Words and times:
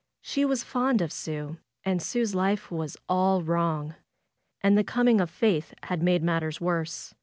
She 0.23 0.45
was 0.45 0.63
fond 0.63 0.99
of 1.03 1.11
Sue, 1.13 1.57
and 1.85 2.01
Sue's 2.01 2.33
life 2.33 2.71
was 2.71 2.97
all 3.07 3.43
wrong. 3.43 3.93
And 4.63 4.75
the 4.75 4.83
coming 4.83 5.21
of 5.21 5.29
Faith 5.29 5.75
had 5.83 6.01
made 6.01 6.23
matters 6.23 6.59
worse. 6.59 7.13